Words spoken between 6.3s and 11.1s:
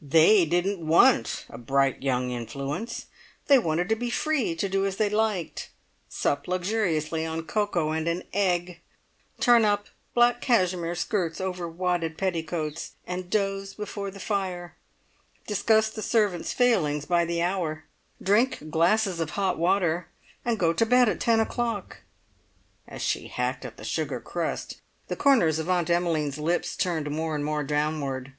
luxuriously on cocoa and an egg, turn up black cashmere